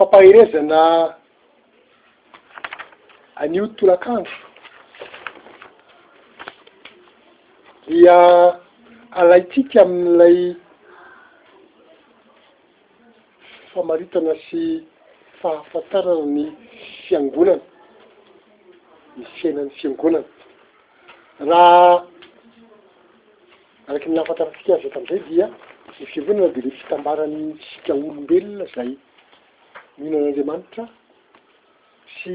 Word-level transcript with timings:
fampaherezana 0.00 1.14
anio 3.36 3.66
toloakandro 3.76 4.32
dia 7.86 8.56
alaitsika 9.12 9.82
ami'ilay 9.82 10.56
famaritana 13.74 14.32
sy 14.48 14.60
fahafantarana 15.42 16.24
ny 16.34 16.46
fiangonana 17.04 17.60
ny 19.18 19.24
siainany 19.36 19.68
fiangonana 19.78 20.24
raha 21.44 22.08
araky 23.88 24.08
minahafantaratsika 24.08 24.72
azy 24.80 24.88
tam'izay 24.94 25.22
dia 25.28 25.46
e 26.02 26.06
fiavonana 26.12 26.48
de 26.54 26.60
le 26.62 26.70
fitambarany 26.78 27.36
sika 27.68 27.92
olombelona 27.92 28.64
zay 28.74 28.96
minoa 30.00 30.20
an'andriamanitra 30.22 30.84
sy 32.16 32.32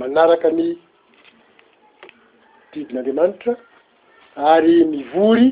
manaraka 0.00 0.48
ny 0.58 0.68
didin'andriamanitra 2.72 3.52
ary 4.52 4.74
mivory 4.92 5.48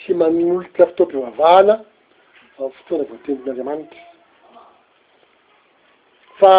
sy 0.00 0.10
manolotafotaom-pivavahana 0.20 1.74
a 2.58 2.70
fotoana 2.74 3.04
votemon'andramanitra 3.10 4.02
fa 6.38 6.56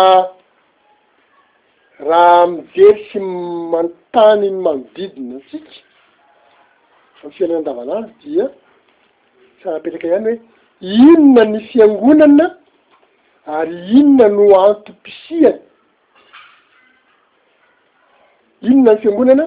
raha 2.10 2.44
midery 2.56 3.02
sy 3.12 3.18
manotanyny 3.74 4.58
manodidina 4.66 5.34
intsika 5.40 5.74
famifiana 7.22 7.54
nandavana 7.58 7.94
azy 8.04 8.12
dia 8.24 8.46
s 9.60 9.68
anapetraka 9.70 10.08
ihany 10.10 10.26
hoe 10.26 10.38
inona 10.82 11.44
ny 11.46 11.60
fiangonana 11.70 12.46
ary 13.58 13.88
inona 14.00 14.30
no 14.36 14.44
antopisiany 14.66 15.60
inona 18.62 18.92
ny 18.96 19.02
fiangonana 19.02 19.46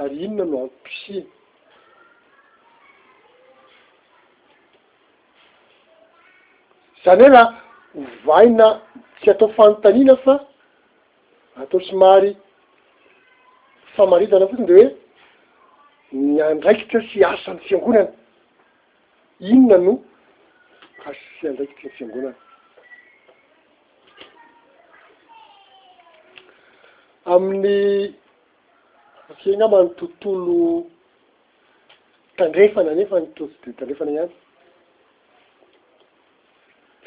ary 0.00 0.16
inona 0.24 0.44
no 0.50 0.58
antopisia 0.64 1.22
zany 7.04 7.22
hoe 7.24 7.30
fah 7.36 7.54
ovaina 8.06 8.66
tsy 9.20 9.30
atao 9.34 9.48
fanotanina 9.56 10.12
fa 10.24 10.34
atao 11.62 11.80
sy 11.90 11.94
mary 12.02 12.32
famaritana 13.94 14.46
fotsiny 14.50 14.66
de 14.68 14.74
hoe 14.78 14.86
ny 16.18 16.40
andraikitra 16.50 16.98
sy 17.10 17.18
asany 17.32 17.58
fiangonana 17.66 18.12
inona 19.54 19.78
no 19.86 19.94
assia 21.06 21.50
ndraiky 21.52 21.76
tyny 21.76 21.92
fiangonana 21.96 22.34
amin'ny 27.24 28.14
fagnamano 29.38 29.88
tontolo 29.98 30.90
tandrefana 32.36 32.94
nefa 32.94 33.20
notoso 33.20 33.54
de 33.64 33.72
tandrefana 33.72 34.20
any 34.22 34.30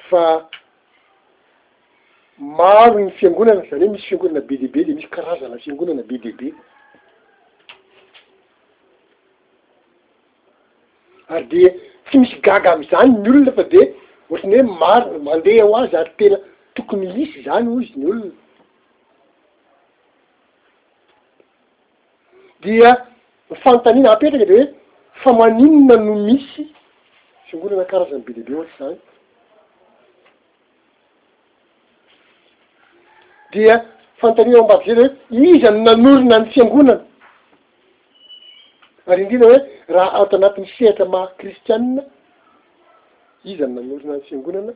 fa 0.10 0.48
maro 2.38 3.00
ny 3.00 3.12
fiangonana 3.20 3.64
zany 3.70 3.84
hoe 3.86 3.92
misy 3.92 4.06
fiangonana 4.08 4.42
be 4.48 4.58
deaibe 4.58 4.86
de 4.86 4.94
misy 4.94 5.08
karazana 5.12 5.58
fiangonana 5.60 6.04
be 6.04 6.18
deabe 6.24 6.54
ary 11.28 11.46
de 11.48 11.62
tsy 12.10 12.18
misy 12.20 12.36
gaga 12.42 12.74
am'izany 12.74 13.12
ny 13.12 13.30
olona 13.30 13.52
fa 13.54 13.64
de 13.72 13.84
ohatrany 13.86 14.56
hoe 14.58 14.64
marona 14.82 15.20
mandeha 15.28 15.64
ho 15.66 15.76
azy 15.80 15.96
ary 16.02 16.12
tena 16.20 16.38
tokony 16.76 17.06
lisy 17.16 17.42
zany 17.46 17.68
hoizy 17.70 17.94
ny 18.00 18.06
olona 18.12 18.36
dia 22.64 22.90
yfantanina 23.54 24.10
apetraka 24.14 24.46
de 24.50 24.56
hoe 24.58 24.66
famaninona 25.24 25.96
noo 26.08 26.18
misy 26.28 26.64
fiangonana 27.48 27.86
karazany 27.92 28.22
be 28.28 28.32
diaibe 28.38 28.56
ohatra 28.62 28.86
zany 28.90 29.00
dia 33.54 33.76
fantanina 34.22 34.58
moambabizeta 34.58 35.06
hoe 35.42 35.48
izaany 35.58 35.80
nanorona 35.88 36.36
ny 36.44 36.50
fiangonana 36.54 37.04
fari 39.10 39.24
indrindra 39.24 39.48
hoe 39.52 39.62
raha 39.96 40.12
ato 40.22 40.34
anatin'ny 40.40 40.68
sehitra 40.78 41.06
maa 41.14 41.28
kristianna 41.40 42.02
izy 43.52 43.64
ny 43.66 43.74
nanorina 43.78 44.14
ny 44.18 44.24
fiangonana 44.28 44.74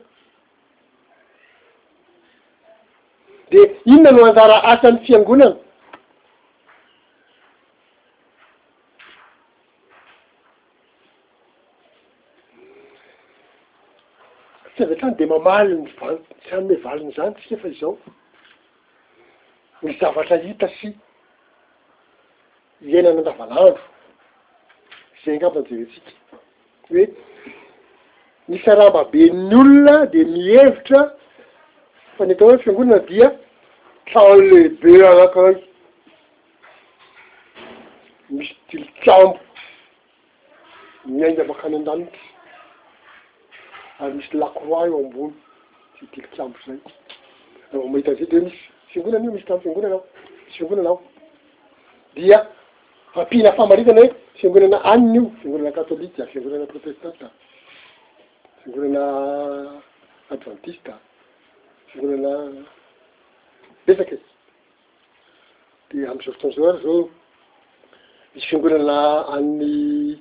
de 3.50 3.60
inona 3.90 4.10
no 4.16 4.22
anzara 4.30 4.56
asan'ny 4.72 4.98
fiangonana 5.06 5.60
sy 14.74 14.80
avy 14.86 14.96
trany 15.00 15.16
de 15.20 15.24
mamaliny 15.32 15.84
va 16.02 16.08
sy 16.42 16.48
any 16.58 16.64
me 16.72 16.76
valiny 16.86 17.10
zany 17.16 17.32
tsika 17.38 17.54
efa 17.60 17.68
izao 17.76 17.94
ny 19.86 19.96
zavatra 20.02 20.40
hita 20.46 20.68
sy 20.78 20.86
aina 22.96 23.10
na 23.12 23.20
andavanandro 23.20 23.92
zay 25.26 25.36
ngambanizevntsika 25.36 26.10
hoe 26.88 27.04
nisaram-babeny 28.48 29.54
olona 29.60 30.06
de 30.12 30.24
mihevitra 30.34 31.00
fa 32.18 32.24
nytao 32.26 32.48
hoe 32.48 32.58
fiangonana 32.62 32.98
dia 33.08 33.28
trano 34.06 34.36
lehibe 34.40 35.06
anakay 35.08 35.54
misy 38.30 38.52
tilo 38.68 38.86
kambo 39.04 39.38
miainga 41.06 41.42
ambaka 41.42 41.66
any 41.66 41.76
andanita 41.76 42.18
ary 44.00 44.12
misy 44.14 44.30
lacoroi 44.36 44.88
io 44.88 44.96
ambony 45.04 45.32
sy 45.98 46.04
tilokambo 46.12 46.58
zay 46.66 46.76
avao 47.72 47.88
mahitanyzay 47.92 48.26
deoe 48.30 48.44
misy 48.44 48.62
fingonanay 48.92 49.24
io 49.26 49.32
misy 49.32 49.46
ramo 49.48 49.60
fingonana 49.66 49.94
a 49.96 50.02
misy 50.46 50.56
fiangonana 50.56 50.92
a 50.94 51.00
dia 52.16 52.38
ampihana 53.16 53.56
fahmaritana 53.56 54.00
hoe 54.00 54.23
figonana 54.44 54.78
aniny 54.84 55.14
io 55.16 55.30
fingonana 55.40 55.72
katholike 55.72 56.22
fingonana 56.28 56.66
protestante 56.66 57.24
fingonana 58.62 59.80
adventiste 60.34 60.92
fingonana 61.88 62.52
befak 63.86 64.10
de 65.90 65.96
ami'izao 66.10 66.32
fotonzao 66.34 66.68
ary 66.72 66.82
zao 66.84 66.98
misy 68.34 68.48
fingonana 68.50 69.24
anny 69.34 70.20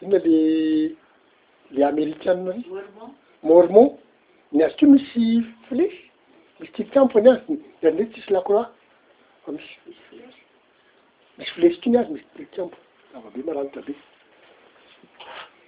iona 0.00 0.18
le 0.24 0.38
le 1.74 1.80
amerikanenar 1.90 2.56
mormon 3.48 3.88
ny 4.52 4.58
azy 4.64 4.76
keo 4.78 4.88
misy 4.92 5.26
flesy 5.66 6.04
misy 6.60 6.72
tirityampo 6.74 7.16
ny 7.24 7.28
azy 7.34 7.54
drey 7.82 8.06
tsisy 8.12 8.30
lakoa 8.32 8.64
fa 9.44 9.48
mis 9.52 9.66
misy 11.38 11.50
flesykeo 11.54 11.90
ny 11.92 11.98
azy 12.00 12.12
misy 12.12 12.26
tiritampo 12.36 12.78
avy 13.14 13.42
be 13.42 13.46
marano 13.46 13.68
ta 13.70 13.80
be 13.82 13.94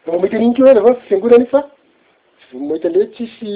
vo 0.07 0.19
met 0.21 0.33
an'iny 0.35 0.55
keo 0.55 0.67
ereva 0.67 0.95
fiangonany 1.09 1.45
i 1.45 1.47
fa 1.53 1.61
vmmety 2.51 2.87
anye 2.89 3.07
tsisy 3.15 3.53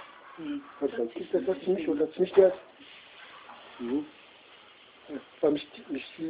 an 1.01 1.07
tistea 1.15 1.41
tsy 1.47 1.69
misy 1.71 1.87
ola 1.91 2.07
tsy 2.07 2.21
misy 2.21 2.33
tiay 2.33 2.51
hmm. 3.79 4.03
fa 5.39 5.51
misy 5.53 5.79
misy 5.89 6.27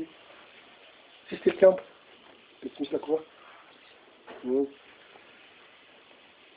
sisy 1.29 1.41
tilikampo 1.43 1.81
de 2.61 2.69
tsy 2.69 2.79
misy 2.81 2.93
lakoi 2.93 3.19
hmm. 4.43 4.65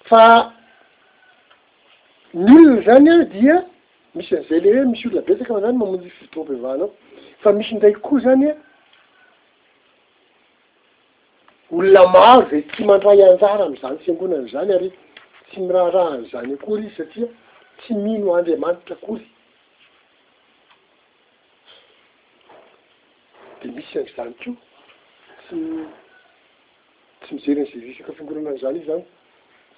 fa 0.08 0.52
milie 2.34 2.82
zany 2.84 3.10
a 3.20 3.25
dia 3.25 3.64
misy 4.14 4.37
an'izay 4.37 4.61
le 4.61 4.70
hoe 4.79 4.85
misy 4.93 5.06
olona 5.09 5.25
betsaka 5.26 5.53
amizany 5.55 5.79
mamonjy 5.79 6.11
fito 6.11 6.44
mpevanao 6.44 6.91
fa 7.43 7.53
misy 7.53 7.73
ndraiky 7.75 8.00
koa 8.00 8.20
zany 8.20 8.44
a 8.50 8.56
olona 11.70 12.03
maro 12.12 12.43
de 12.50 12.61
tsy 12.70 12.85
mandray 12.85 13.23
anjara 13.25 13.64
amn'izany 13.64 13.99
fiangonana 14.05 14.49
zany 14.53 14.70
ary 14.76 14.91
tsy 15.49 15.61
miraharaha 15.61 16.17
nyizany 16.19 16.53
akory 16.55 16.82
izy 16.85 16.94
satria 16.97 17.26
tsy 17.79 17.94
mino 17.94 18.35
andriamanitra 18.37 18.97
kory 18.97 19.26
de 23.62 23.67
misy 23.75 23.99
anzany 23.99 24.35
keo 24.41 24.56
tsy 25.44 25.56
tsy 27.23 27.35
mijerynzavisaka 27.35 28.12
fiangonana 28.12 28.50
an'zany 28.50 28.76
izy 28.79 28.87
zany 28.87 29.05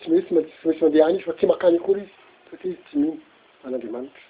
tsy 0.01 0.27
sy 0.75 0.83
mandeh 0.83 1.07
any 1.07 1.15
izy 1.17 1.23
fa 1.23 1.33
tsy 1.33 1.47
makany 1.47 1.77
akory 1.79 2.01
izy 2.01 2.11
satria 2.51 2.73
izy 2.73 2.83
tsy 2.89 2.99
mihino 2.99 3.23
an'andriamanitra 3.67 4.21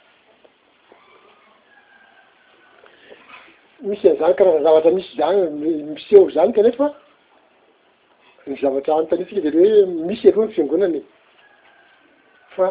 misy 3.89 4.07
an'izany 4.09 4.35
karaha 4.41 4.59
zavatra 4.67 4.91
misy 4.97 5.11
zany 5.19 5.39
miseo 5.95 6.23
zany 6.35 6.53
kanefa 6.59 6.87
ny 8.47 8.57
zavatra 8.61 8.93
any 8.99 9.07
tanynsika 9.13 9.41
de 9.47 9.51
rehoe 9.57 9.83
misy 10.09 10.29
aroa 10.31 10.47
ny 10.49 10.53
fiangonanae 10.57 11.03
fa 12.55 12.67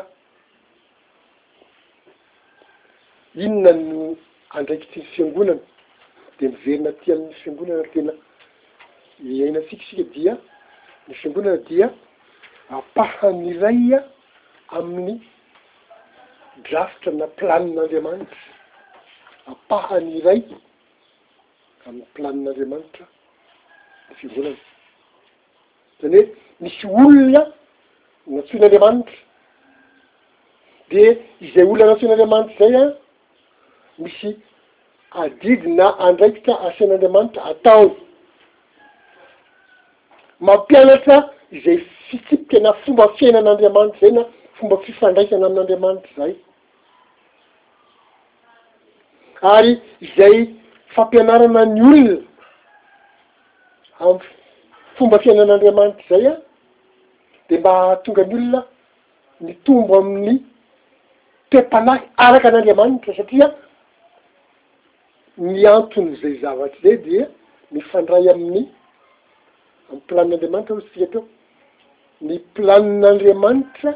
inona 3.45 3.73
no 3.89 4.01
andraiki 4.57 4.87
ty 4.91 4.97
ny 5.01 5.05
fiangonana 5.15 5.59
de 6.39 6.43
miverina 6.53 6.91
ty 7.03 7.07
ami'ny 7.15 7.33
fiangonana 7.43 7.83
tena 7.93 8.13
iaina 9.35 9.59
sikisika 9.69 10.03
dia 10.15 10.33
ny 11.09 11.13
fiangonana 11.19 11.57
dia 11.67 11.87
apahanyraya 12.77 13.99
amin'ny 14.77 15.15
drafitra 16.61 17.11
na 17.17 17.27
planin'andriamanitra 17.37 18.37
apahany 19.51 20.11
iraiy 20.19 20.43
amin'ny 21.87 22.05
planin'andriamanitra 22.15 23.05
ny 24.09 24.15
fembolana 24.21 24.57
zany 26.01 26.21
hoe 26.21 26.29
misy 26.63 26.85
olona 26.87 27.43
natsoin'andriamanitra 28.35 29.17
de 30.93 31.03
izay 31.47 31.65
olona 31.71 31.87
natsoin'anriamanitra 31.93 32.65
zay 32.71 32.81
a 32.83 32.87
misy 34.05 34.29
adidy 35.25 35.69
na 35.79 35.87
andraikika 36.09 36.53
asan'andriamanitra 36.69 37.41
atao 37.55 37.85
mampianatra 40.47 41.17
izay 41.57 41.77
fitsipika 42.07 42.57
na 42.63 42.71
fomba 42.85 43.05
fiainan'andriamanitra 43.17 43.99
zay 44.07 44.11
na 44.19 44.23
fomba 44.59 44.77
fifandraisana 44.85 45.45
amin'n'andriamanitra 45.47 46.09
zay 46.21 46.33
ary 49.55 49.73
izay 50.05 50.37
fampianarana 50.95 51.61
ny 51.75 51.81
olona 51.81 52.17
am 54.05 54.17
fomba 54.97 55.17
fiainan'andriamanitra 55.23 56.05
zay 56.19 56.25
a 56.27 56.33
di 57.49 57.55
mba 57.61 57.73
tonga 58.03 58.23
ny 58.29 58.35
olona 58.39 58.59
mitombo 59.45 59.93
amin'ny 60.01 60.35
toepanahy 61.51 62.03
araka 62.27 62.47
n'andriamanitra 62.53 63.11
satria 63.19 63.47
ni 65.37 65.67
antony 65.75 66.11
zay 66.21 66.33
zavatra 66.43 66.79
zay 66.85 66.95
di 67.05 67.15
mifandray 67.73 68.25
amin'ny 68.33 68.61
aminny 69.91 70.01
planin'andriamanitra 70.07 70.73
hosysika 70.77 71.07
teo 71.13 71.21
ny 72.27 72.33
mplanin'andriamanitra 72.47 73.91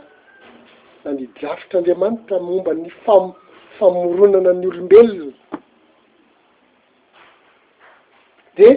ny 1.13 1.27
rafitra 1.41 1.77
andriamanitra 1.79 2.39
momba 2.47 2.71
ny 2.83 2.89
fam-famoronana 3.05 4.51
ny 4.59 4.65
olombelona 4.67 5.31
di 8.57 8.67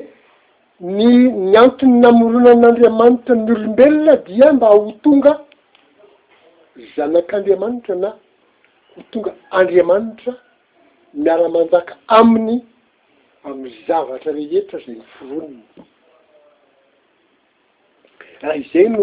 ny 0.99 1.07
ny 1.47 1.53
antony 1.63 1.95
namoronan'andriamanitra 2.05 3.35
ny 3.45 3.51
olombelona 3.57 4.15
dia 4.29 4.53
mba 4.57 4.67
ho 4.73 4.93
tonga 5.03 5.33
zanak'andriamanitra 6.97 7.95
na 8.03 8.11
ho 8.97 9.01
tonga 9.11 9.33
andriamanitra 9.59 10.33
miara-manjaka 11.23 11.93
aminy 12.19 12.57
amin'ny 13.45 13.73
zavatra 13.89 14.33
rehetra 14.39 14.79
izay 14.81 14.95
ny 14.99 15.03
foronina 15.19 15.65
raha 18.43 18.57
izay 18.63 18.87
no 18.95 19.03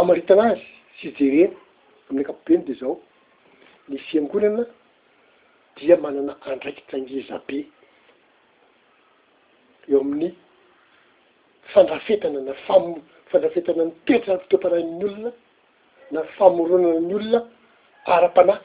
amaritana 0.00 0.42
azy 0.56 0.68
ts 1.02 1.16
zereny 1.18 1.50
amin'ny 2.10 2.22
ankapobe 2.22 2.58
ny 2.60 2.64
de 2.66 2.74
zao 2.80 2.94
ny 3.90 3.98
fiangonana 4.06 4.64
dia 5.76 5.96
manana 6.04 6.32
andro 6.48 6.62
raiky 6.70 6.82
tsangezabe 6.88 7.58
eo 9.90 10.00
amin'ny 10.00 10.30
fandrafetana 11.74 12.40
na 12.46 12.54
famo 12.66 12.92
fandrafetana 13.32 13.82
ny 13.84 13.92
toeitra 14.06 14.32
ny 14.36 14.40
piteo-panany 14.42 15.04
olona 15.06 15.30
na 16.14 16.20
famoronana 16.36 17.00
ny 17.06 17.14
olona 17.14 17.40
ara-panahyy 18.14 18.62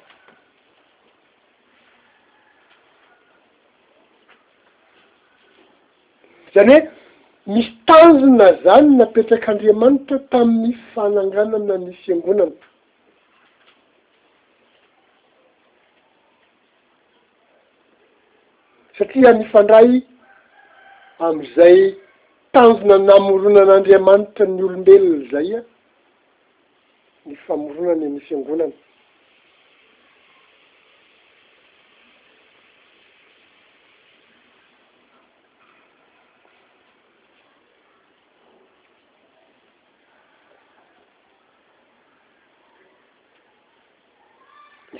zany 6.54 6.74
e 6.78 6.80
misy 7.54 7.72
tanjona 7.88 8.48
zany 8.64 8.92
napetrak'andriamanitra 9.00 10.18
tamin'ny 10.32 10.72
fananganana 10.94 11.76
ny 11.84 11.92
fyangonana 12.04 12.52
satria 18.98 19.32
nifandray 19.40 19.92
ami'izay 21.26 21.80
tanjona 22.54 22.96
namoronan'andriamanitra 23.08 24.44
ny 24.54 24.60
olombelona 24.68 25.18
zay 25.32 25.50
a 25.62 25.64
ny 27.28 27.36
famoronany 27.48 28.04
amny 28.12 28.20
fiangonana 28.28 28.76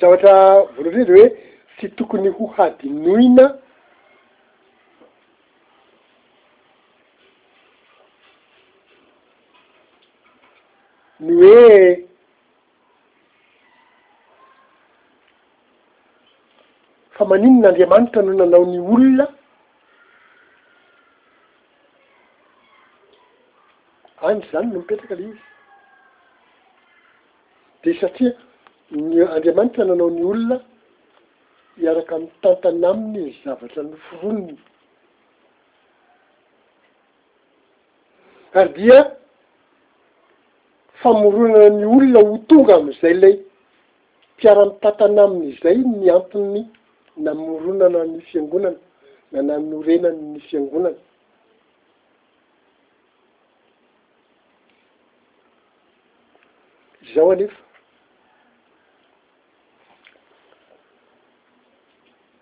avatra 0.08 0.36
voloatre 0.76 1.04
re 1.14 1.22
hoe 1.24 1.32
sy 1.80 1.88
tokony 2.00 2.28
hohadinoina 2.40 3.48
no 11.20 11.36
hoe 11.42 11.92
fa 17.20 17.30
maninon'andriamanitra 17.32 18.24
no 18.28 18.38
nanao 18.40 18.66
ny 18.72 18.80
olona 18.96 19.28
any 24.30 24.42
izany 24.46 24.72
no 24.72 24.80
mipetraka 24.80 25.16
ley 25.20 25.30
izy 25.34 25.46
de 27.84 28.00
satria 28.02 28.34
ny- 28.92 29.22
andriamanitra 29.26 29.86
nanao 29.86 30.10
ny 30.10 30.24
olona 30.32 30.58
iaraka 31.84 32.18
mi'y 32.20 32.32
tantana 32.42 32.88
aminy 32.92 33.32
zavatra 33.44 33.84
noforonony 33.92 34.56
ary 38.60 38.70
dia 38.76 38.98
famoronana 41.04 41.70
ny 41.80 41.84
olona 41.94 42.20
ho 42.28 42.38
tonga 42.50 42.74
ami'izay 42.80 43.14
lay 43.22 43.36
piaramitantana 44.38 45.22
aminy 45.26 45.52
zay 45.62 45.78
miampiny 46.02 46.58
namoronana 47.26 48.02
ny 48.12 48.20
fiangonana 48.32 48.80
na 49.32 49.40
nanorenan 49.44 50.18
ny 50.34 50.40
fiangonana 50.40 50.96
izao 57.04 57.32
anefa 57.32 57.67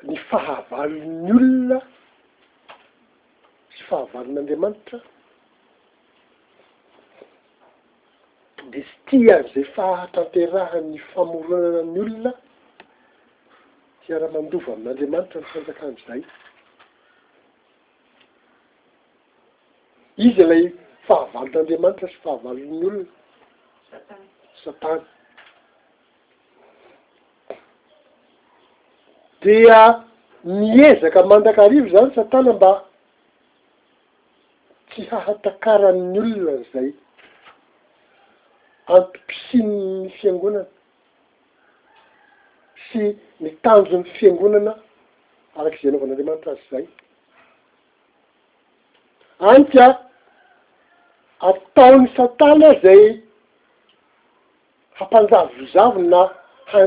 ny 0.05 0.15
fahavalony 0.29 1.29
olona 1.33 1.77
sy 3.74 3.79
fahavalon'andriamanitra 3.89 5.00
de 8.74 8.81
sy 8.89 8.93
tia'zay 9.12 9.65
fahatanterahany 9.77 10.91
famoronanany 11.13 11.97
olona 12.03 12.31
tiara 14.05 14.27
mandova 14.35 14.69
amin'andriamanitra 14.77 15.38
ny 15.43 15.47
fanjakana 15.55 15.93
izay 15.95 16.21
izy 20.29 20.43
lay 20.51 20.63
fahavalon'andriamanitra 21.09 22.07
sy 22.13 22.19
fahavalon'ny 22.27 22.83
olona 22.91 23.12
satany 24.63 25.03
dia 29.45 29.79
miezaka 30.43 31.23
mandakaarivo 31.31 31.89
zany 31.93 32.11
satana 32.15 32.53
mba 32.53 32.71
tsy 34.89 35.01
hahatakarany 35.11 36.19
olona 36.19 36.63
zay 36.73 36.89
antipisin 38.95 39.67
ny 40.01 40.09
fiangonana 40.17 40.65
sy 42.89 43.01
mitanjo 43.41 43.95
ny 43.97 44.03
fiangonana 44.17 44.73
arak' 45.57 45.77
izay 45.79 45.89
anaovan'andriamanitra 45.91 46.51
azy 46.55 46.65
zay 46.71 46.85
anka 49.51 49.85
ataony 51.49 52.05
satana 52.17 52.69
zay 52.83 53.01
hampanjavozavo 54.97 55.99
na 56.11 56.21
ha 56.69 56.79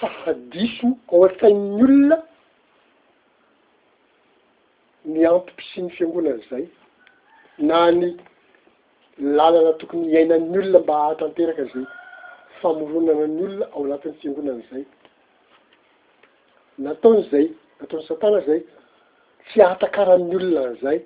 hahadiso 0.00 0.88
ao 1.12 1.20
a-tsai'ny 1.26 1.84
olona 1.84 2.16
ny 5.12 5.20
ampipisin'ny 5.32 5.90
fiangonana 5.96 6.38
izay 6.44 6.64
na 7.68 7.78
ny 7.98 8.08
lalana 9.36 9.72
tokony 9.80 10.04
iainany 10.12 10.46
olona 10.60 10.78
mba 10.84 10.94
aatanteraka 11.06 11.62
zay 11.72 11.86
famoronanany 12.60 13.38
olona 13.42 13.64
ao 13.74 13.80
anatin'ny 13.88 14.16
fiangonanaizay 14.20 14.84
nataon'izay 16.84 17.46
nataony 17.78 18.02
satana 18.08 18.40
zay 18.48 18.60
tsy 19.48 19.58
atakarahany 19.72 20.32
olona 20.38 20.60
anizay 20.68 20.98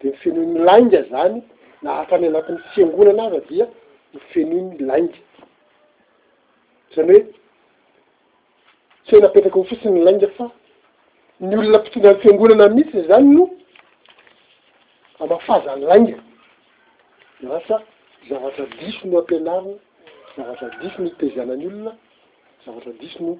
de 0.00 0.06
my 0.10 0.16
fenony 0.22 0.56
lainga 0.68 1.00
zany 1.12 1.36
nahatany 1.84 2.24
anatin'ny 2.30 2.60
fiangonanaza 2.74 3.40
dia 3.48 3.64
nyfenoiny 4.14 4.76
lainga 4.90 5.18
zany 6.96 7.12
hoe 7.12 7.32
tsyha 9.06 9.20
napetraky 9.20 9.54
ho 9.58 9.64
fotsi 9.64 9.88
ny 9.90 10.00
lainga 10.04 10.28
fa 10.38 10.46
ny 11.40 11.56
olona 11.58 11.78
mpitina 11.78 12.08
n'ny 12.12 12.20
fiangonana 12.22 12.66
mihitsy 12.74 13.00
zany 13.08 13.28
no 13.34 13.44
amafazany 15.22 15.84
lainga 15.90 16.18
rahasa 17.42 17.76
zavatra 18.28 18.66
diso 18.78 19.02
no 19.10 19.18
ampianarina 19.18 19.76
zavatra 20.36 20.68
diso 20.80 20.98
no 21.02 21.08
itezanany 21.10 21.64
olona 21.68 21.92
zavatra 22.66 22.92
diso 23.00 23.18
no 23.26 23.32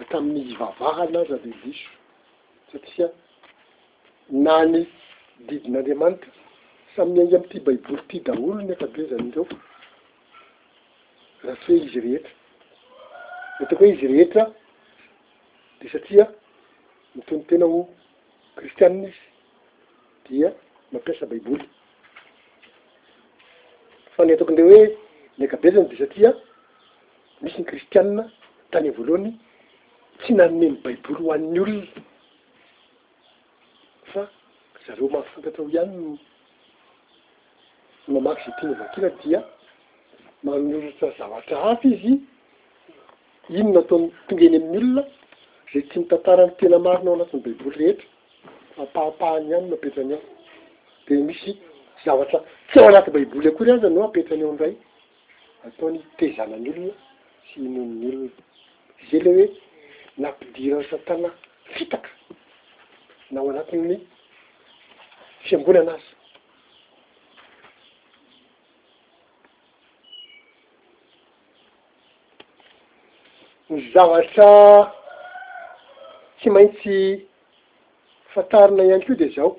atamin'ny 0.00 0.44
hivavaha 0.48 1.02
anazade 1.08 1.50
diso 1.64 1.88
satria 2.72 3.08
na 4.44 4.54
ny 4.72 4.80
didin'andriamanitra 5.48 6.30
samynyaingy 6.96 7.36
am'ty 7.36 7.60
baiboly 7.66 8.02
ty 8.08 8.16
daholony 8.26 8.72
ekabe 8.72 9.04
zany 9.10 9.30
reo 9.36 9.46
rahafe 11.42 11.72
izy 11.76 12.00
rehetra 12.00 12.41
eatako 13.60 13.84
hoe 13.84 13.92
izy 13.94 14.06
rehetra 14.06 14.46
de 15.80 15.88
satria 15.88 16.28
mitony 17.14 17.44
tena 17.46 17.66
ho 17.66 17.80
kristianna 18.56 19.08
izy 19.08 19.24
dia 20.28 20.52
mampiasa 20.92 21.26
baibouly 21.26 21.66
fa 24.16 24.24
ne 24.24 24.36
takonirey 24.36 24.86
hoe 24.86 24.90
laka 25.38 25.56
bezany 25.56 25.88
de 25.88 25.96
satria 25.96 26.32
misy 27.42 27.58
ny 27.60 27.64
kristiana 27.64 28.24
tany 28.70 28.88
y 28.88 28.94
voalohany 28.96 29.32
tsy 30.22 30.32
nanone 30.34 30.70
ny 30.72 30.80
baiboly 30.84 31.18
hoan'ny 31.20 31.60
olona 31.60 32.02
fa 34.14 34.28
zareo 34.86 35.08
mahkfantatra 35.12 35.64
ho 35.64 35.68
ihaniny 35.70 36.18
mamaky 38.08 38.48
izay 38.48 38.52
tiany 38.58 38.74
vakina 38.80 39.10
dia 39.22 39.44
manolota 40.42 41.12
zavatra 41.18 41.60
hafy 41.68 41.94
izy 41.98 42.22
ino 43.50 43.72
nataony 43.72 44.10
tongeny 44.28 44.56
amin'ny 44.56 44.78
olona 44.78 45.06
zay 45.72 45.82
tsy 45.90 45.98
mitantarany 46.00 46.52
tena 46.58 46.78
maronao 46.78 47.14
anatiny 47.14 47.42
baiboly 47.44 47.76
rehetra 47.78 48.06
apahapahany 48.82 49.54
amy 49.54 49.68
napetrany 49.70 50.12
ao 50.14 50.20
de 51.08 51.14
misy 51.16 51.56
zavatra 52.04 52.38
tsy 52.70 52.78
ao 52.78 52.88
anatiy 52.88 53.12
baiboly 53.12 53.48
akory 53.48 53.70
azy 53.72 53.88
nao 53.90 54.04
apetrany 54.04 54.42
ao 54.44 54.52
ndray 54.54 54.74
ataony 55.66 56.00
tezana 56.18 56.56
ny 56.56 56.70
olona 56.70 56.94
sy 57.48 57.60
iny 57.60 57.76
amin'ny 57.82 58.06
olona 58.12 58.30
zeylehoe 59.10 59.46
nampidira 60.18 60.78
n 60.78 60.84
satana 60.90 61.28
fitaka 61.74 62.10
na 63.30 63.42
o 63.42 63.50
anati'ny 63.50 63.98
fiambona 65.42 65.80
anazy 65.80 66.11
ny 73.72 73.80
zavatra 73.94 74.86
tsy 76.42 76.50
maintsy 76.52 76.96
fatarina 78.34 78.84
ianyko 78.88 79.14
de 79.18 79.28
zao 79.34 79.54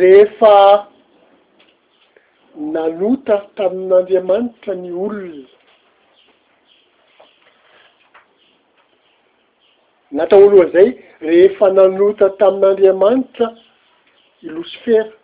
rehefa 0.00 0.54
nanota 2.74 3.36
taminn'andriamanitra 3.56 4.72
ny 4.82 4.88
olona 4.94 5.46
natao 10.16 10.42
oloha 10.46 10.66
zay 10.76 10.88
rehefa 11.26 11.66
nanota 11.76 12.26
tamin'andriamanitra 12.38 13.46
i 14.46 14.54
losifera 14.54 15.17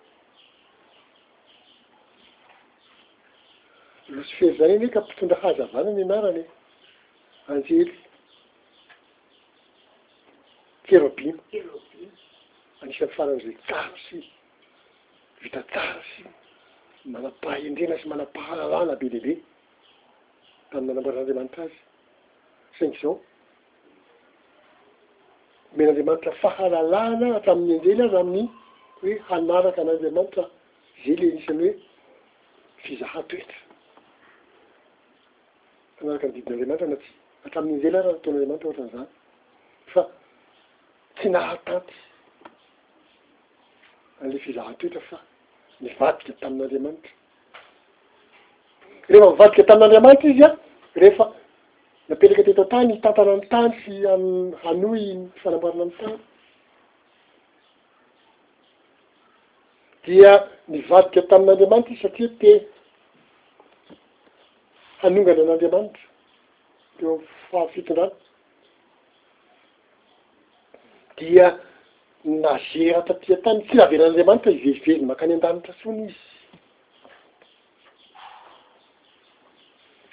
tsy 4.25 4.35
fierzayndraka 4.37 5.01
mpitondra 5.01 5.37
hazavana 5.43 5.91
ny 5.97 6.03
anarany 6.03 6.45
anjely 7.53 7.91
kero 10.89 11.09
bima 11.17 11.41
anisan'ny 12.83 13.13
faranzay 13.17 13.55
darosy 13.69 14.21
vita 15.43 15.63
darsy 15.75 16.23
manapahendrenasy 17.05 18.07
manapahalalana 18.13 18.97
be 19.01 19.09
diibe 19.15 19.35
tami'ny 20.73 20.89
manamboaran'andramanitra 20.91 21.63
azy 21.69 21.81
sany 22.79 22.95
zao 23.03 23.15
men' 25.77 25.89
andriamanitra 25.93 26.33
fahalalana 26.43 27.35
hatamin'ny 27.37 27.77
anrely 27.81 28.01
ary 28.03 28.17
amin'ny 28.25 28.45
hoe 29.03 29.19
hanaraka 29.29 29.85
nanriamanitra 29.91 30.45
ze 31.05 31.17
le 31.21 31.29
anisany 31.33 31.69
hoe 31.69 32.83
fizaha 32.85 33.23
toetra 33.29 33.64
anaraka 36.03 36.27
nydidin'andriamanitra 36.29 36.87
na 36.91 36.97
tsy 37.01 37.11
atramin'n'injelaraha 37.47 38.13
natonandriamantra 38.15 38.67
ohatran'zany 38.69 39.07
fa 39.95 40.03
tsy 41.17 41.29
nahatanty 41.29 41.95
anle 44.23 44.39
fizaha 44.45 44.73
toetra 44.81 45.01
fa 45.09 45.19
nivadika 45.85 46.33
tamin'andriamanitra 46.41 46.99
rehefa 49.13 49.31
mivadika 49.31 49.65
tamin'andriamanitra 49.71 50.29
izy 50.31 50.45
an 50.45 50.57
rehefa 51.01 51.27
napetraka 52.09 52.43
tetoantany 52.49 53.01
tantana 53.05 53.37
ny 53.39 53.45
tany 53.55 53.73
sy 53.85 53.95
amiy 54.15 54.43
hanoy 54.65 55.03
nfanamoarana 55.27 55.85
nny 55.87 55.95
tany 56.03 56.17
dia 60.05 60.33
nivadika 60.75 61.21
tamin'andriamanitra 61.31 61.95
izy 61.95 62.03
satria 62.05 62.29
te 62.43 62.51
hanongana 65.05 65.43
n'andriamanitra 65.45 65.91
re 66.99 67.21
fahafitondrano 67.51 68.13
dia 71.19 71.49
nazera 72.45 73.01
tatya 73.09 73.37
ntany 73.41 73.61
tsy 73.69 73.77
rahaveran'andriamanitra 73.79 74.51
ivezivezy 74.57 75.05
mankany 75.09 75.35
an-danitra 75.37 75.75
tsony 75.81 76.03
izy 76.09 76.21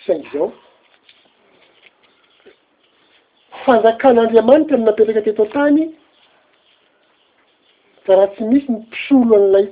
saingy 0.05 0.27
zao 0.33 0.49
fanjakan'andriamanitra 3.65 4.75
amin'ny 4.75 4.85
napetraka 4.89 5.21
teto 5.27 5.41
antany 5.45 5.81
sa 8.05 8.11
raha 8.19 8.27
tsy 8.35 8.43
misy 8.49 8.67
ny 8.73 8.79
pisolo 8.91 9.35
an'ilay 9.39 9.67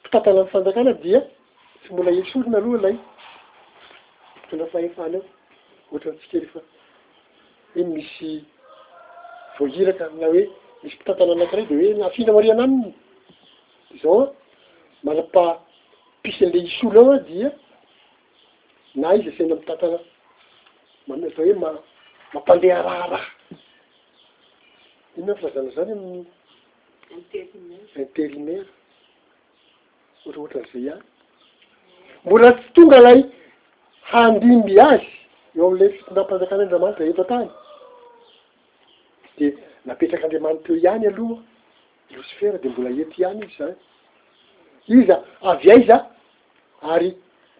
mpitatana 0.00 0.40
ny 0.44 0.50
fanjakana 0.54 0.92
dia 1.04 1.20
tsy 1.82 1.90
mbola 1.92 2.10
esolona 2.20 2.58
aloha 2.60 2.80
lay 2.86 2.96
fa 4.60 4.66
fahefahny 4.66 5.16
ao 5.16 5.22
ohatra 5.92 6.12
tsika 6.12 6.38
rehefa 6.38 6.60
hoe 7.74 7.82
misy 7.92 8.30
voahiraka 9.58 10.04
mina 10.14 10.26
hoe 10.32 10.42
misy 10.82 10.96
mpitatana 10.96 11.32
anakiray 11.34 11.66
de 11.70 11.76
hoe 11.78 11.94
naafindra 12.00 12.32
mari 12.36 12.50
ana 12.52 12.64
aminy 12.68 12.92
zao 14.02 14.18
an 14.22 14.28
manapa 15.04 15.42
pisynley 16.22 16.62
isyolo 16.68 17.00
ao 17.02 17.10
ao 17.12 17.18
dia 17.28 17.48
na 18.94 19.14
izy 19.14 19.28
asana 19.30 19.54
mpitatana 19.54 19.98
atao 21.10 21.44
hoe 21.46 21.54
mamampandeha 21.62 22.82
raharaha 22.82 23.30
ino 25.16 25.32
a 25.32 25.36
fizazana 25.36 25.70
zany 25.76 25.90
amin'ny 25.98 26.24
interinaira 27.96 28.66
oharaohatran'izay 30.26 30.90
any 30.92 31.02
mbola 32.24 32.52
ty 32.58 32.64
tonga 32.74 32.98
ilay 32.98 33.20
handimby 34.14 34.74
azy 34.80 35.06
eo 35.56 35.66
am'la 35.68 35.86
fitondampanjakan'andriamanitra 35.96 37.04
eta 37.10 37.22
ntany 37.26 37.46
de 39.38 39.46
napetraky 39.88 40.24
andriamanitra 40.28 40.70
eo 40.74 40.80
ihany 40.82 41.04
aloha 41.06 41.36
losfera 42.14 42.58
de 42.62 42.68
mbola 42.72 42.90
ety 43.02 43.16
iany 43.22 43.38
izy 43.44 43.54
zany 43.58 43.74
iza 45.00 45.16
avy 45.50 45.68
ay 45.74 45.82
za 45.88 45.96
ary 46.94 47.10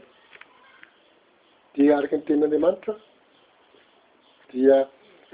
de 1.75 1.83
araky 1.97 2.14
an'tenin'anriamanitra 2.16 2.92
dia 4.50 4.76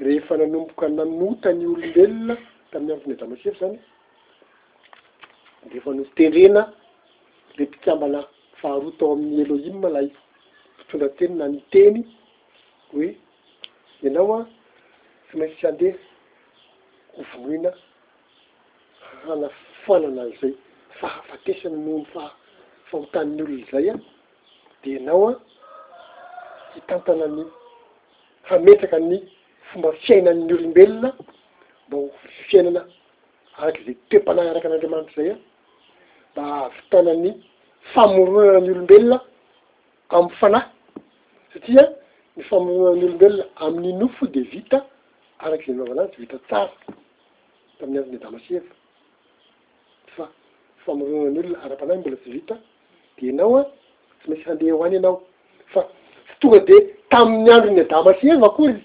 rehefa 0.05 0.35
nanomboka 0.41 0.85
nanotany 0.99 1.63
olombelona 1.73 2.35
tami'ny 2.71 2.93
ankiny 2.95 3.15
adamasery 3.17 3.57
zany 3.61 3.79
deefa 5.69 5.93
no 5.95 6.05
terena 6.17 6.63
le 7.59 7.67
tikambana 7.73 8.21
faharoatao 8.63 9.13
amin'ny 9.13 9.41
elo 9.45 9.57
imma 9.69 9.89
ilay 9.91 10.09
mpitondrateny 10.79 11.35
na 11.39 11.45
ni 11.53 11.61
teny 11.73 11.99
hoe 12.93 13.09
ianao 14.03 14.33
a 14.39 14.47
tsy 15.29 15.35
maintsy 15.39 15.59
sandeha 15.63 15.99
hovonoina 17.17 17.71
ahana 19.15 19.49
foananaazay 19.85 20.55
fahafatesana 20.99 21.77
nohofafahotanny 21.85 23.41
olona 23.43 23.67
zay 23.71 23.89
a 23.91 23.97
de 24.83 24.89
ienao 24.97 25.29
a 25.33 25.41
hitantana 26.75 27.27
ny 27.37 27.45
hametraka 28.49 28.99
ny 29.11 29.15
fomba 29.69 29.93
fiainan'ny 30.05 30.53
olombelona 30.57 31.09
mba 31.87 31.97
ho 31.97 32.09
fiainana 32.49 32.81
arak' 33.61 33.85
zay 33.85 33.97
toe-pana 34.09 34.41
araka 34.51 34.67
an'andriamanitra 34.69 35.23
zay 35.23 35.33
a 35.35 35.39
fitanany 36.77 37.35
famoronany 37.95 38.71
olombelona 38.71 39.19
aminy 40.13 40.31
fanahy 40.41 40.65
satria 41.53 41.85
ny 42.37 42.43
famoronany 42.43 43.05
olombelona 43.07 43.45
amin'ny 43.57 43.93
nofo 43.99 44.27
de 44.27 44.41
vita 44.41 44.85
araky 45.39 45.71
iza 45.71 45.73
ny 45.73 45.79
navanazy 45.85 46.11
tsy 46.13 46.21
vita 46.21 46.37
tsara 46.49 46.71
tamin'ny 47.79 47.99
androny 47.99 48.17
adamasieva 48.19 48.73
fa 50.17 50.29
famoronany 50.85 51.39
olona 51.39 51.59
ara-panahy 51.65 51.99
mbola 52.01 52.17
tsy 52.17 52.31
vita 52.33 52.57
de 53.19 53.29
enao 53.29 53.57
an 53.57 53.67
tsy 54.21 54.29
maintsy 54.31 54.49
handeha 54.49 54.77
hoany 54.77 54.95
ianao 54.97 55.23
fa 55.67 55.87
ftonga 56.33 56.61
de 56.61 56.77
tamin'ny 57.11 57.51
andro 57.51 57.71
ny 57.71 57.81
adamasieva 57.81 58.51
kory 58.51 58.81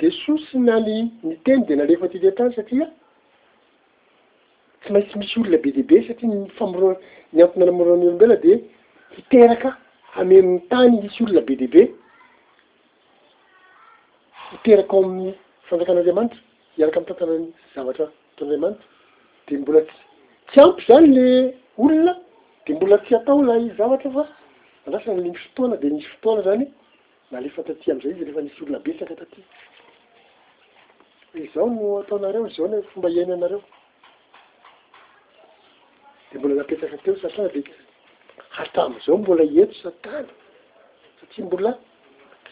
desosynany 0.00 1.10
niteny 1.22 1.64
de 1.66 1.74
nalefa 1.76 2.08
tity 2.08 2.32
tany 2.34 2.52
satria 2.54 2.90
tsy 4.84 4.92
maintsy 4.92 5.18
misy 5.18 5.38
olona 5.40 5.58
be 5.62 5.70
deibe 5.72 6.02
satria 6.06 6.28
nfamoro 6.28 6.90
ny 7.32 7.42
ampina 7.42 7.64
anamoroanolombela 7.66 8.36
de 8.42 8.52
hiteraka 9.16 9.68
ameminy 10.18 10.60
tany 10.70 10.98
misy 11.02 11.22
olona 11.22 11.40
be 11.46 11.54
deabe 11.56 11.82
hiteraka 14.50 14.92
o 14.96 15.00
amin'ny 15.04 15.32
fanjakan'anriamanitra 15.70 16.38
iaraka 16.78 16.98
amy 17.00 17.06
tantanany 17.08 17.44
zavatraanriamanitra 17.74 18.82
de 19.48 19.56
mbola 19.58 19.80
tsy 19.82 19.98
tsy 20.50 20.60
ampy 20.66 20.82
zany 20.88 21.06
le 21.14 21.26
olona 21.78 22.12
de 22.66 22.72
mbola 22.74 22.98
tsy 22.98 23.14
atao 23.14 23.42
la 23.42 23.54
zavatra 23.78 24.10
fa 24.10 24.24
alasanyle 24.86 25.30
mi 25.30 25.38
fotoana 25.44 25.76
de 25.76 25.88
nisy 25.90 26.08
fotoana 26.14 26.42
zany 26.42 26.66
na 27.30 27.40
lefataty 27.40 27.90
am'izay 27.90 28.12
izy 28.12 28.24
rehefa 28.24 28.42
misy 28.42 28.62
olona 28.64 28.78
besaka 28.80 29.14
taty 29.14 29.42
izao 31.34 31.70
no 31.70 31.98
ataonareo 32.00 32.48
zao 32.48 32.66
n 32.68 32.82
fomba 32.82 33.10
iaina 33.10 33.34
anareo 33.34 33.62
e 36.34 36.38
mbola 36.38 36.54
napetaka 36.54 36.96
teo 36.98 37.16
satrana 37.16 37.48
de 37.52 37.64
hatamoizao 38.56 39.16
mbola 39.20 39.42
eto 39.62 39.74
satany 39.82 40.26
satia 41.20 41.44
mbola 41.46 41.70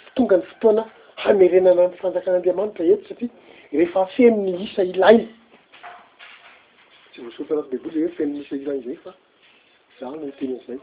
ftongany 0.07 0.43
fotoana 0.51 0.83
hamerenana 1.23 1.83
y 1.83 1.91
fanjakan'andriamanitra 2.03 2.85
eto 2.93 3.05
satria 3.09 3.31
rehefa 3.73 4.07
feminy 4.17 4.53
isa 4.67 4.83
ilainy 4.93 5.27
tsy 7.13 7.23
voasotalako 7.25 7.69
baiboly 7.73 8.01
hoe 8.05 8.09
feminy 8.19 8.43
isa 8.45 8.55
ilainy 8.61 8.83
zay 8.87 8.99
fa 9.05 9.13
zanonotenyanizay 10.01 10.79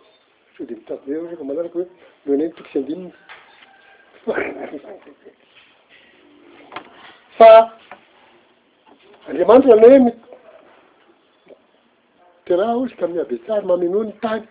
sde 0.57 0.73
mitavinea 0.79 1.43
manaraka 1.49 1.77
hoe 1.79 1.87
nonanpiyandininy 2.25 3.11
fa 7.37 7.49
andriamanitra 9.27 9.73
anao 9.75 9.91
e 10.07 10.26
teraha 12.47 12.75
ohzy 12.79 12.95
ka 12.99 13.07
miabetsary 13.07 13.65
mamenoa 13.67 14.05
ny 14.07 14.13
tany 14.23 14.43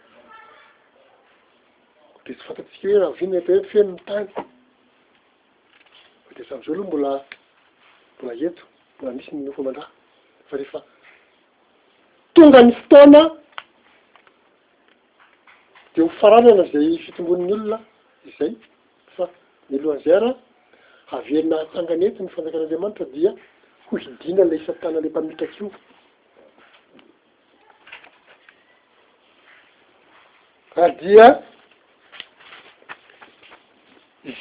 de 2.27 2.35
sy 2.35 2.43
fantatsika 2.47 2.89
hoe 2.89 2.99
rahavinope 3.03 3.55
feno 3.73 3.91
mi 3.97 4.03
tany 4.09 4.25
fa 4.33 4.43
de 6.37 6.43
zamyizao 6.49 6.73
aloha 6.75 6.89
mbola 6.91 7.11
mbola 8.19 8.33
eto 8.47 8.63
mbola 8.99 9.11
misy 9.17 9.31
nnofo 9.35 9.61
mandraha 9.67 9.89
fa 10.49 10.55
rehefa 10.61 10.81
tonga 12.35 12.61
ny 12.67 12.73
fitona 12.79 13.23
de 15.95 15.99
ho 16.03 16.09
farana 16.21 16.53
naazay 16.59 16.99
fitombonin'ny 17.05 17.53
olona 17.57 17.79
izay 18.29 18.53
fa 19.17 19.25
miloanzay 19.71 20.13
ara 20.19 20.31
aveninahatsangan 21.17 22.01
ety 22.09 22.21
ny 22.23 22.29
fanjakan'andriamanitra 22.35 23.07
dia 23.15 23.31
hohidinan' 23.89 24.51
lay 24.51 24.59
isantana 24.63 25.01
la 25.01 25.09
mpamitrakyio 25.09 25.69
fa 30.77 30.89
dia 31.01 31.27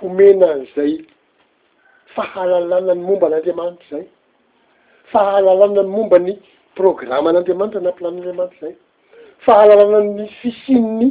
homenan 0.00 0.60
zay 0.76 0.92
fahalalana 2.16 2.92
ny 2.96 3.02
momban'andriamanitra 3.08 3.84
zay 3.92 4.04
fahalalana 5.12 5.80
ny 5.84 5.88
mombany 5.96 6.32
programmaan'anriamanitra 6.78 7.80
napilann'anramanitra 7.86 8.60
zay 8.64 8.74
fahalalana'ny 9.44 10.24
fisinny 10.40 11.06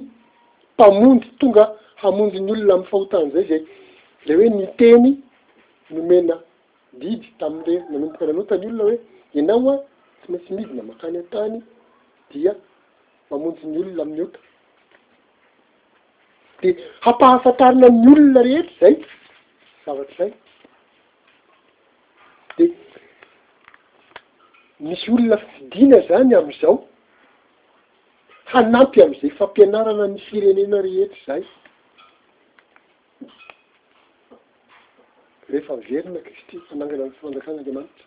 mpamondy 0.73 1.27
tonga 1.39 1.65
hamonjy 2.03 2.41
ny 2.41 2.51
olona 2.51 2.73
am'ny 2.77 2.89
fahotana 2.91 3.29
zay 3.33 3.45
zay 3.49 3.63
le 4.27 4.33
hoe 4.35 4.47
niteny 4.57 5.07
nomena 5.95 6.35
didy 7.01 7.27
tami'ire 7.39 7.77
manomboka 7.91 8.25
na 8.27 8.33
nota 8.37 8.55
ny 8.61 8.65
olona 8.67 8.83
hoe 8.87 8.97
ienao 9.35 9.69
a 9.71 9.75
tsy 10.21 10.27
maintsy 10.31 10.51
midyna 10.55 10.83
makany 10.89 11.17
an-tany 11.21 11.57
dia 12.31 12.51
mamonjy 13.31 13.63
ny 13.71 13.77
olona 13.81 14.01
amin'ny 14.05 14.21
ota 14.27 14.39
de 16.61 16.69
hapahafantarana 17.07 17.87
ny 18.01 18.09
olona 18.13 18.39
rehetra 18.47 18.77
zay 18.81 18.95
zavatra 19.85 20.27
zay 20.27 20.31
de 22.57 22.65
misy 24.85 25.07
olona 25.13 25.37
fidina 25.47 25.97
zany 26.11 26.31
am'izao 26.39 26.75
hanampy 28.51 28.97
am'izay 29.05 29.31
fampianarana 29.39 30.05
ny 30.13 30.17
firenena 30.27 30.77
rehetra 30.87 31.23
zay 31.39 31.43
rehefa 35.53 35.73
iverinaksty 35.73 36.57
anangana 36.71 37.03
y 37.03 37.11
ffanjakana 37.15 37.57
andriamanitra 37.57 38.05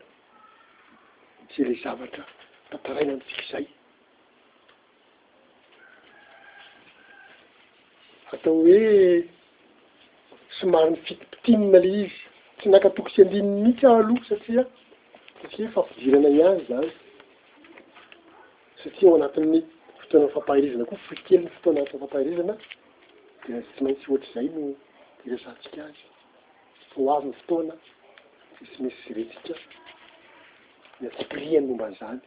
tsy 1.50 1.64
ley 1.64 1.80
zavatra 1.84 2.26
tataraina 2.72 3.14
amitsika 3.14 3.42
izay 3.44 3.68
atao 8.34 8.54
hoe 8.56 9.26
somaro 10.60 10.90
ny 10.90 10.98
fitimpitimina 11.06 11.80
ley 11.80 11.98
izy 12.04 12.22
tsy 12.58 12.68
naka 12.70 12.90
toko 12.90 13.10
sy 13.10 13.22
andrininy 13.22 13.62
mihitsy 13.64 13.86
ah 13.88 13.96
aloha 14.00 14.24
satria 14.30 14.64
atsia 15.44 15.66
hoe 15.68 15.74
fampidirana 15.76 16.30
i 16.40 16.44
azy 16.50 16.68
zany 16.72 16.90
satria 18.84 19.10
ao 19.10 19.16
anatin'ny 19.16 19.60
fotoana 20.02 20.28
fampaharizana 20.36 20.86
koa 20.86 21.00
f 21.08 21.10
kely 21.26 21.42
ny 21.44 21.50
fotoana 21.56 21.86
fafampahairizana 21.92 22.54
de 23.44 23.50
a 23.58 23.62
tsy 23.62 23.84
maintsy 23.84 24.06
ohatra 24.10 24.30
izay 24.42 24.48
no 24.56 24.64
resantsika 25.32 25.82
azy 25.90 26.11
ho 26.95 27.01
avyny 27.15 27.32
fotoana 27.39 27.73
d 28.60 28.65
sy 28.71 28.77
misy 28.84 29.13
zretsika 29.13 29.56
myatipirihany 30.99 31.65
nomban'izany 31.69 32.17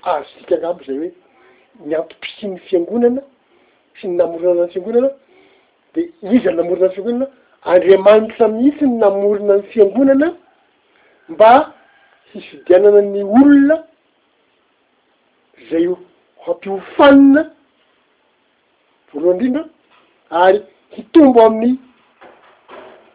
fa 0.00 0.14
azosika 0.18 0.54
angabo 0.56 0.80
izay 0.82 0.96
hoe 0.98 1.10
miantompisin'ny 1.88 2.56
fiangonana 2.66 3.20
sy 4.00 4.04
ny 4.08 4.14
namoronana 4.16 4.62
ny 4.64 4.72
fiangonana 4.72 5.10
di 5.92 6.00
izy 6.32 6.48
an 6.50 6.56
namorona 6.58 6.86
ny 6.88 6.94
fiangonana 6.94 7.26
andriamanitrasa 7.70 8.46
mihitsy 8.54 8.84
ny 8.88 8.94
namorona 9.02 9.54
ny 9.58 9.64
fiangonana 9.74 10.28
mba 11.32 11.50
hividiananany 12.32 13.20
olona 13.34 13.76
zay 15.68 15.82
io 15.86 15.94
ampihofanina 16.48 17.42
voaroa 19.12 19.32
indrindra 19.36 19.64
ary 20.42 20.60
hitombo 20.96 21.38
amin'ny 21.46 21.76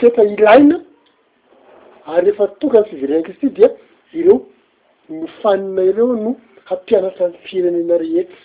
eta 0.07 0.23
iraina 0.25 0.81
ary 2.05 2.25
rehefa 2.25 2.47
tokany 2.59 2.85
fiverenika 2.89 3.31
izy 3.31 3.39
ty 3.39 3.47
dia 3.55 3.69
ireo 4.19 4.37
nofanina 5.09 5.81
ireo 5.91 6.13
no 6.23 6.31
hampianatra 6.69 7.27
ny 7.29 7.37
firenena 7.47 7.95
rehetra 7.97 8.37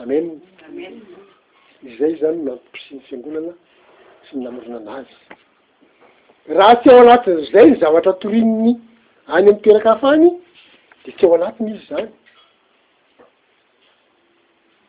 amen 0.00 0.26
izay 1.88 2.14
zany 2.20 2.38
n 2.38 2.44
nampipisiny 2.44 3.00
fiangonana 3.06 3.52
sy 4.26 4.34
nynamorona 4.36 4.76
anazy 4.78 5.14
raha 6.46 6.76
tsy 6.76 6.88
ao 6.90 7.00
anatiny 7.02 7.44
zay 7.52 7.66
ny 7.70 7.76
zavatra 7.80 8.12
torininy 8.12 8.74
any 9.34 9.48
ami 9.50 9.60
toeraka 9.62 9.88
hafany 9.90 10.30
de 11.04 11.10
tsy 11.12 11.24
ao 11.26 11.34
anatiny 11.34 11.70
izy 11.74 11.84
zany 11.88 12.08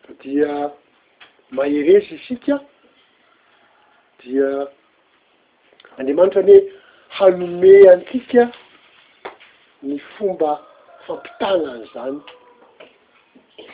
sa 0.08 0.12
dia 0.24 0.52
maherezy 1.56 2.16
isika 2.16 2.56
dia 4.24 4.48
andriamanitra 6.00 6.42
any 6.44 6.56
hoe 6.60 6.72
hanome 7.18 7.72
antsika 7.94 8.44
ny 9.88 9.96
fomba 10.16 10.52
fampitanaan' 11.08 11.84
zany 11.94 12.20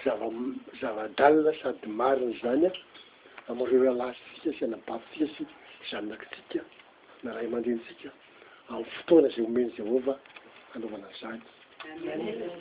zava 0.04 0.28
zava-dalina 0.82 1.54
sady 1.64 1.88
mariny 2.02 2.34
zany 2.42 2.66
a 2.66 3.52
amn'yreo 3.52 3.82
ralasy 3.84 4.20
tsika 4.34 4.54
sy 4.58 4.64
anababytsika 4.66 5.54
sy 5.80 5.92
zanonakitsika 5.92 6.64
na 7.24 7.30
raha 7.32 7.44
y 7.44 7.48
amandentsika 7.50 8.10
amin'ny 8.70 8.86
fotoana 8.96 9.30
zay 9.36 9.44
homeny 9.46 9.70
zehovah 9.78 10.18
anaovanan 10.76 11.12
izany 11.16 11.40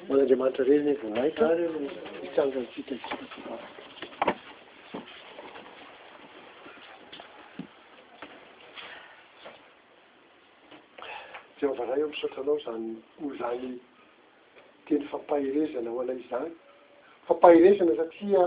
moan'andriamanitra 0.09 0.63
reny 0.71 0.91
voamaika 1.03 1.45
mitsangantsika 2.23 2.95
ay 11.95 12.03
am'saotranao 12.03 12.57
zany 12.65 12.95
noo 13.21 13.31
zany 13.41 13.69
teny 14.87 15.05
fampaherezana 15.11 15.91
ho 15.95 16.01
anay 16.05 16.21
zany 16.31 16.51
fampahirezana 17.29 17.93
satria 18.01 18.43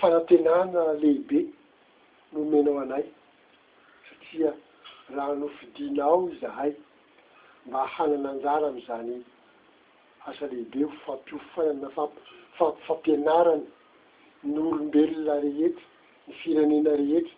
fanantenana 0.00 0.82
lehibe 1.02 1.40
no 2.32 2.40
menao 2.50 2.76
anay 2.84 3.04
satria 4.08 4.50
raha 5.16 5.34
noofidinao 5.42 6.18
zahay 6.40 6.72
mba 7.66 7.78
ahanana 7.88 8.28
anjara 8.34 8.66
am'zany 8.72 9.14
asa 10.28 10.44
lehibeo 10.52 10.88
fampiofana 11.04 11.86
fafa-fampianarany 11.98 13.66
ny 14.50 14.56
olombelona 14.68 15.34
rehetra 15.46 15.86
ny 16.26 16.32
firenena 16.40 16.92
rehetra 17.02 17.36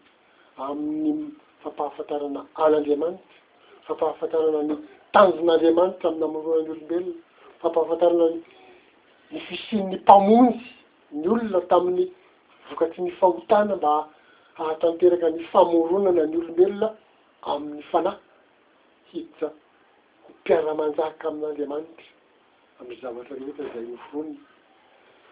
amin'n'ny 0.69 1.19
fampahafantarana 1.64 2.40
alaandriamanitra 2.64 3.39
fampahafantarana 3.98 4.62
ny 4.68 4.74
tanjon'andriamanitra 5.14 6.07
aminy 6.11 6.22
amoronany 6.33 6.59
olombelona 6.61 7.16
fampahafantaranany 7.62 8.37
ny 9.33 9.38
fisinny 9.48 9.96
mpamonjy 10.03 10.61
ny 11.20 11.29
olona 11.33 11.61
tamin'ny 11.70 12.05
voka 12.70 12.87
tsy 12.90 13.00
ny 13.03 13.11
fahotana 13.20 13.76
mba 13.76 13.94
hahatanteraka 14.59 15.26
ny 15.35 15.42
famoronana 15.53 16.22
ny 16.31 16.37
olombelona 16.40 16.88
amin'ny 17.53 17.83
fanay 17.90 18.16
hidtsa 19.12 19.48
ho 20.24 20.29
mpiaramanjaka 20.40 21.24
amin'andriamanitra 21.31 22.09
amn'ny 22.81 23.00
zavatra 23.03 23.35
reheta 23.37 23.62
nizay 23.62 23.87
nyfronny 23.94 24.35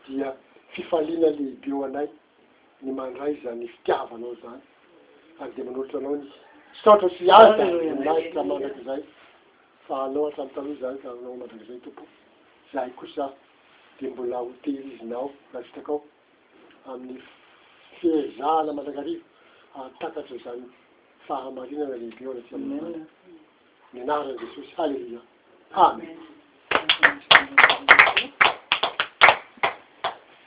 dia 0.08 0.34
fifaliana 0.74 1.30
lehibe 1.38 1.72
o 1.80 1.84
anay 1.84 2.08
ny 2.82 2.90
mandray 2.92 3.34
za 3.44 3.54
ny 3.54 3.68
fitiavanao 3.68 4.34
zany 4.42 4.60
ay 5.40 5.50
dea 5.54 5.64
man'olatra 5.64 5.98
anao 5.98 6.16
n 6.18 6.26
sotra 6.84 7.08
sy 7.16 7.28
antamahitra 7.30 8.42
manraky 8.46 8.82
zay 8.86 9.00
fa 9.86 9.96
anao 10.04 10.26
atramyy 10.28 10.54
tano 10.56 10.74
zany 10.80 10.98
kanao 11.02 11.34
mandrakyzay 11.40 11.80
tompo 11.84 12.04
zay 12.72 12.90
kosa 12.98 13.26
de 13.98 14.08
mbola 14.12 14.36
hote 14.44 14.68
izy 14.70 15.04
nao 15.10 15.26
rahavitak 15.52 15.86
ao 15.92 15.98
amin'ny 16.92 17.20
fizana 18.00 18.70
mantrakarivo 18.76 19.24
atakatra 19.82 20.36
zany 20.44 20.66
fahamarina 21.26 21.84
na 21.88 21.96
riby 22.00 22.26
o 22.26 22.32
naty 22.38 22.54
amy 22.54 23.06
nianaran' 23.92 24.38
jesosy 24.40 24.72
halleloia 24.76 25.20
amen 25.86 26.16